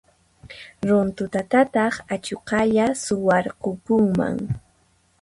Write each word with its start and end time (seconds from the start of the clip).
Runtutataq 0.87 1.93
achuqalla 2.15 2.85
suwarqukunman. 3.03 4.35